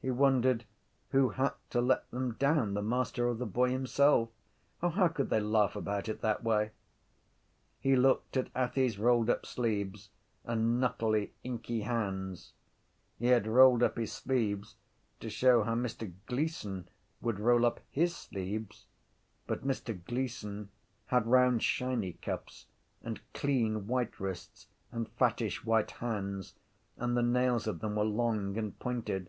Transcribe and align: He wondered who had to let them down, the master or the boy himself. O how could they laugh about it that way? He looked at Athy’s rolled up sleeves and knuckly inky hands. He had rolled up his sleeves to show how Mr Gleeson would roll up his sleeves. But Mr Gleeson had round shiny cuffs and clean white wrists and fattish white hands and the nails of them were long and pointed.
He 0.00 0.12
wondered 0.12 0.64
who 1.10 1.30
had 1.30 1.54
to 1.70 1.80
let 1.80 2.08
them 2.12 2.34
down, 2.34 2.74
the 2.74 2.82
master 2.82 3.28
or 3.28 3.34
the 3.34 3.44
boy 3.44 3.70
himself. 3.70 4.28
O 4.80 4.90
how 4.90 5.08
could 5.08 5.28
they 5.28 5.40
laugh 5.40 5.74
about 5.74 6.08
it 6.08 6.20
that 6.20 6.44
way? 6.44 6.70
He 7.80 7.96
looked 7.96 8.36
at 8.36 8.54
Athy’s 8.54 8.96
rolled 8.96 9.28
up 9.28 9.44
sleeves 9.44 10.10
and 10.44 10.78
knuckly 10.78 11.34
inky 11.42 11.80
hands. 11.80 12.52
He 13.18 13.26
had 13.26 13.48
rolled 13.48 13.82
up 13.82 13.98
his 13.98 14.12
sleeves 14.12 14.76
to 15.18 15.28
show 15.28 15.64
how 15.64 15.74
Mr 15.74 16.12
Gleeson 16.26 16.88
would 17.20 17.40
roll 17.40 17.66
up 17.66 17.80
his 17.90 18.14
sleeves. 18.14 18.86
But 19.48 19.66
Mr 19.66 19.98
Gleeson 20.04 20.68
had 21.06 21.26
round 21.26 21.60
shiny 21.64 22.12
cuffs 22.12 22.66
and 23.02 23.20
clean 23.34 23.88
white 23.88 24.20
wrists 24.20 24.68
and 24.92 25.08
fattish 25.08 25.64
white 25.64 25.90
hands 25.90 26.54
and 26.96 27.16
the 27.16 27.22
nails 27.22 27.66
of 27.66 27.80
them 27.80 27.96
were 27.96 28.04
long 28.04 28.56
and 28.56 28.78
pointed. 28.78 29.28